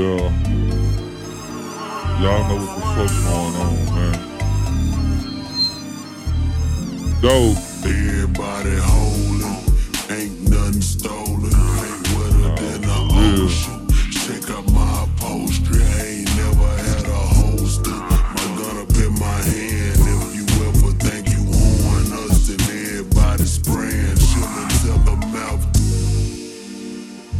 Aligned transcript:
Yeah. 0.00 0.32
Y'all 2.22 2.42
know 2.48 2.56
what 2.56 2.72
the 2.74 2.80
fuck's 2.96 3.18
going 3.22 3.54
on, 3.60 3.76
man. 3.92 4.16
Dope. 7.20 7.60
Everybody 7.84 8.76
holding, 8.80 9.60
ain't 10.08 10.36
nothing 10.48 10.80
stolen. 10.80 11.52
Ain't 11.52 12.08
wetter 12.16 12.48
than 12.56 12.80
the 12.80 12.96
real. 13.12 13.44
ocean. 13.44 13.78
Check 14.10 14.48
out 14.48 14.64
my 14.72 15.04
upholstery, 15.04 15.84
I 15.84 15.86
ain't 16.00 16.32
never 16.34 16.70
had 16.80 17.04
a 17.04 17.22
holster. 17.36 17.92
My 17.92 18.46
gun 18.56 18.76
up 18.80 18.96
in 18.96 19.12
my 19.20 19.40
hand. 19.52 20.00
If 20.00 20.32
you 20.34 20.46
ever 20.64 20.92
think 20.96 21.28
you 21.28 21.42
horn 21.44 22.08
us, 22.24 22.48
then 22.48 22.60
everybody 22.62 23.44
spraying. 23.44 24.16
Shouldn't 24.16 24.72
tell 24.80 25.00
the 25.04 25.16
mouth. 25.26 25.64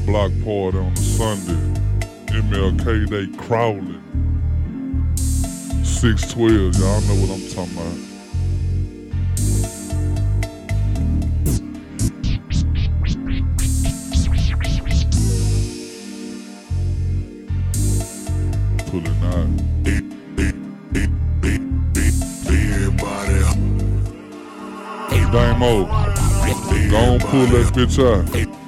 Block 0.04 0.30
party 0.44 0.76
on 0.76 0.92
a 0.92 0.96
Sunday. 0.98 1.79
MLK 2.30 3.10
Day 3.10 3.26
crawling. 3.36 4.02
612, 5.84 6.76
y'all 6.76 7.00
know 7.02 7.14
what 7.20 7.30
I'm 7.30 7.48
talking 7.50 7.76
about. 7.76 8.10
Damo, 25.30 25.84
go 26.90 26.96
on 26.96 27.20
pull 27.20 27.46
that 27.46 27.70
bitch 27.72 27.98
out. 28.02 28.59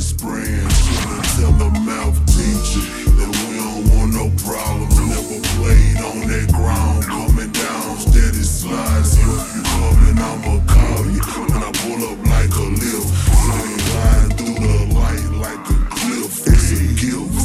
Everybody 0.00 0.02
spraying. 0.02 0.68
Shouldn't 0.68 1.24
tell 1.36 1.52
the 1.52 1.70
mouth 1.80 2.18
teacher 2.26 2.84
that 3.16 3.30
we 3.48 3.56
don't 3.56 3.84
want 3.96 4.10
no 4.14 4.26
problems. 4.44 4.96
Never 4.98 5.40
played 5.56 5.98
on 5.98 6.28
that 6.28 6.48
ground, 6.52 7.04
coming 7.04 7.52
down, 7.52 7.98
steady 7.98 8.42
slides. 8.42 9.16
If 9.18 9.56
you 9.56 9.62
coming, 9.62 10.18
I'ma 10.18 10.60
call 10.66 11.04
you. 11.06 11.22
When 11.48 11.62
I 11.62 11.70
pull 11.82 12.00
up 12.10 12.18
like 12.26 12.54
a 12.54 12.66
lift, 12.80 13.10
flying 13.44 13.80
gliding 13.88 14.36
through 14.36 14.58
the 14.66 14.78
light 14.94 15.26
like 15.38 15.64
a 15.68 15.78
cliff. 15.90 16.32
It's 16.46 16.70
a 16.72 16.82
gift. 17.00 17.40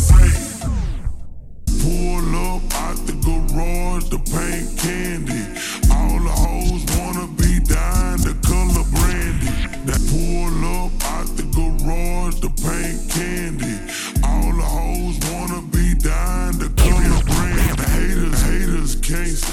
Pull 1.81 2.35
up 2.35 2.63
out 2.73 2.99
the 3.05 3.13
garage 3.23 4.09
to 4.09 4.17
paint 4.17 4.67
candy. 4.79 5.34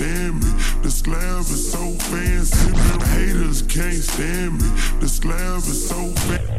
Stand 0.03 0.35
me. 0.43 0.51
The 0.83 0.91
slab 0.91 1.41
is 1.41 1.73
so 1.73 1.83
fancy. 2.11 2.69
Haters 3.15 3.63
can't 3.63 4.03
stand 4.03 4.55
me. 4.61 4.69
The 5.01 5.09
slab 5.09 5.59
is 5.59 5.89
so 5.89 6.01
fancy. 6.27 6.53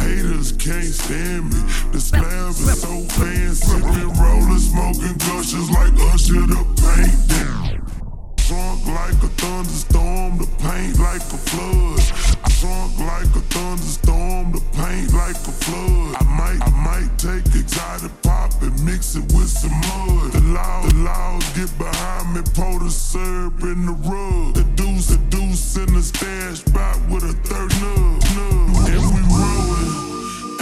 Haters 0.00 0.52
can't 0.52 0.94
stand 1.04 1.44
me. 1.52 1.60
The 1.92 2.00
slab 2.00 2.50
is 2.50 2.80
so 2.80 2.94
fancy. 3.18 3.76
Been 3.92 4.08
rolling, 4.16 4.58
smoking 4.58 5.16
gushers 5.26 5.68
like 5.70 5.92
Usher 6.12 6.46
to 6.52 6.60
paint 6.80 7.20
down. 7.28 7.62
Drunk 8.48 8.80
like 8.86 9.20
a 9.22 9.30
thunderstorm, 9.40 10.38
the 10.38 10.48
paint 10.64 10.98
like 10.98 11.24
a 11.36 11.40
flood. 11.48 12.00
Drunk 12.60 12.92
like 13.10 13.32
a 13.36 13.42
thunderstorm, 13.52 14.52
the 14.52 14.62
paint 14.72 15.12
like 15.12 15.36
a 15.36 15.54
flood. 15.64 16.16
I 16.20 16.24
might, 16.40 16.60
I 16.62 16.70
might 16.88 17.10
take 17.18 17.44
exotic 17.54 18.12
pop 18.22 18.50
and 18.62 18.74
mix 18.84 19.14
it 19.14 19.24
with 19.34 19.48
some 19.48 19.76
mud. 19.88 20.32
The 20.32 20.40
loud, 20.40 20.90
the 20.90 20.96
loud 20.96 21.40
get 21.54 21.70
behind 21.78 22.01
me, 22.34 22.42
pour 22.54 22.78
the 22.80 22.90
syrup 22.90 23.60
in 23.62 23.86
the 23.86 23.92
rug. 24.08 24.54
The 24.54 24.64
deuce, 24.76 25.06
the 25.06 25.18
deuce 25.28 25.76
in 25.76 25.92
the 25.92 26.02
stash 26.02 26.64
spot 26.64 26.96
with 27.10 27.24
a 27.24 27.34
third 27.44 27.70
nub, 27.80 28.20
nub. 28.36 28.88
And 28.88 29.04
we 29.12 29.20
rollin'. 29.36 29.90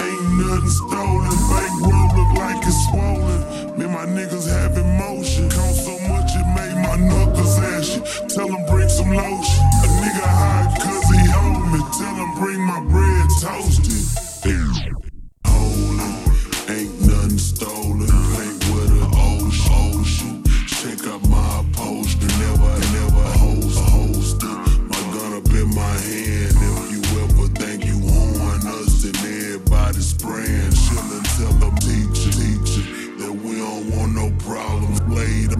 Ain't 0.03 0.27
nothing 0.43 0.75
stolen. 0.83 1.35
Bankroll 1.51 2.09
look 2.19 2.33
like 2.39 2.63
it's 2.67 2.81
swollen. 2.91 3.79
Me 3.79 3.85
and 3.85 3.95
my 3.95 4.07
niggas 4.07 4.47
have 4.51 4.77
emotion. 4.77 5.49
Count 5.51 5.77
so 5.77 5.95
much 6.11 6.35
it 6.35 6.47
made 6.59 6.77
my 6.83 6.97
knuckles 6.97 7.59
ashy. 7.59 8.01
Tell 8.29 8.49
him 8.49 8.63
bring 8.67 8.89
some 8.89 9.13
lotion. 9.15 9.65
A 9.85 9.89
nigga 10.03 10.27
high 10.27 10.75
cause 10.83 11.07
he 11.15 11.23
hold 11.31 11.67
me. 11.73 11.81
Tell 11.99 12.15
him 12.15 12.31
bring 12.41 12.61
my 12.61 12.81
bread 12.91 13.27
toasted. 13.41 13.90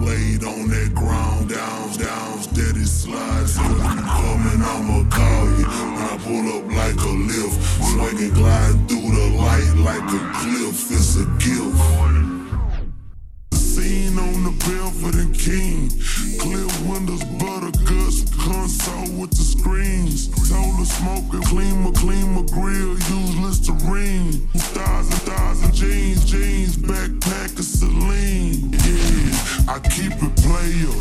Laid, 0.01 0.41
laid 0.41 0.43
on 0.43 0.67
that 0.69 0.95
ground, 0.95 1.49
down, 1.49 1.97
down, 1.97 2.41
steady 2.41 2.85
slides. 2.85 3.57
If 3.57 3.63
you 3.63 3.77
coming, 3.77 4.61
I'ma 4.61 5.09
call 5.09 5.45
you. 5.57 5.65
When 5.65 5.97
I 5.97 6.17
pull 6.23 6.45
up 6.57 6.65
like 6.71 6.99
a 7.01 7.13
lift, 7.29 7.57
swinging, 7.91 8.33
glide 8.33 8.89
through 8.89 9.11
the 9.11 9.27
light 9.37 9.73
like 9.77 10.07
a 10.09 10.21
cliff. 10.39 10.91
It's 10.91 11.15
a 11.17 11.25
gift. 11.39 11.77
Scene 13.53 14.17
on 14.17 14.43
the 14.43 14.53
Bellfort 14.65 15.17
and 15.21 15.35
King. 15.35 15.89
Clear 16.39 16.67
windows, 16.89 17.23
butter 17.39 17.71
guts, 17.85 18.23
console 18.35 19.19
with 19.19 19.31
the 19.31 19.43
screens. 19.43 20.29
Told 20.49 20.81
smoke 20.87 21.33
it, 21.33 21.43
clean 21.45 21.83
my, 21.83 21.91
clean 21.91 22.33
my 22.33 22.41
grill, 22.53 22.97
use 22.97 23.35
Listerine. 23.37 24.49
Keep 29.89 30.11
it 30.11 30.35
player. 30.43 30.95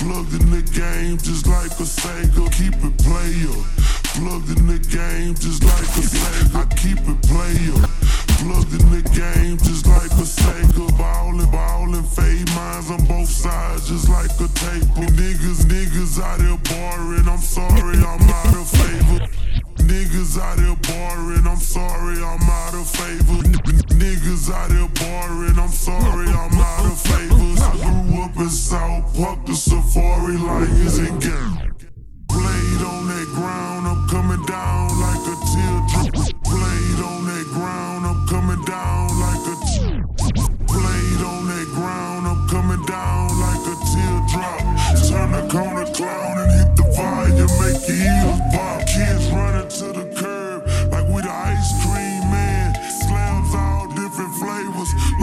Plugged 0.00 0.34
in 0.34 0.50
the 0.50 0.62
game 0.72 1.18
just 1.18 1.46
like 1.46 1.72
a 1.78 1.86
Sega. 1.86 2.44
Keep 2.52 2.74
it 2.82 2.96
player. 3.04 3.56
Plugged 4.16 4.50
in 4.56 4.66
the 4.66 4.78
game 4.78 5.34
just 5.34 5.62
like 5.62 5.90
a 5.96 6.02
Sega. 6.02 6.56
I 6.56 6.66
keep 6.74 6.98
it 6.98 7.20
player. 7.28 7.78
Plugged 8.40 8.72
in 8.72 8.86
the 8.90 9.02
game 9.14 9.58
just 9.58 9.86
like 9.86 10.15
barring. 21.06 21.46
I'm 21.46 21.56
sorry, 21.56 22.16
I'm 22.16 22.42
out 22.42 22.74
of 22.74 22.88
favor. 22.88 23.42
Niggas 23.94 24.50
out 24.50 24.70
here 24.70 24.88
barring. 24.94 25.58
I'm 25.58 25.68
sorry, 25.68 26.28
I'm 26.28 26.58
out 26.58 26.86
of 26.86 27.00
favors. 27.00 27.60
I 27.60 27.72
grew 27.76 28.22
up 28.22 28.36
in 28.36 28.50
South 28.50 29.16
Park, 29.16 29.46
the 29.46 29.54
Safari 29.54 30.36
Lions 30.36 30.98
and 30.98 31.22
Game. 31.22 31.75
Flavors 54.92 55.15